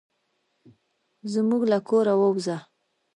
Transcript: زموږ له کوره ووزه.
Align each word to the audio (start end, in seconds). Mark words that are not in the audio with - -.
زموږ 1.33 1.61
له 1.71 1.77
کوره 1.87 2.13
ووزه. 2.19 2.57